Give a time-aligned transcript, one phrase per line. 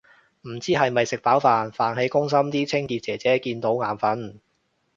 [0.41, 4.39] 唔知係咪食飽飯，飯氣攻心啲清潔姐姐見眼訓